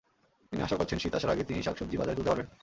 [0.51, 2.47] তিনি আশা করছেন, শীত আসার আগেই তিনি শাকসবজি বাজারে তুলতে পারবেন।